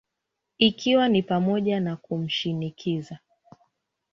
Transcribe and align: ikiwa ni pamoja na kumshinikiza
ikiwa 0.57 1.09
ni 1.09 1.23
pamoja 1.23 1.79
na 1.79 1.95
kumshinikiza 1.95 3.19